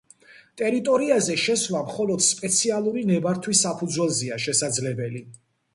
[0.61, 5.29] ტერიტორიაზე შესვლა მხოლოდ სპეციალური ნებართვის საფუძველზეა შესაძლებელი.